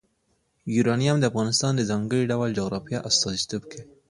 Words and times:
یورانیم 0.75 1.17
د 1.19 1.23
افغانستان 1.31 1.71
د 1.75 1.81
ځانګړي 1.89 2.23
ډول 2.31 2.49
جغرافیه 2.59 2.99
استازیتوب 3.09 3.63
کوي. 3.71 3.85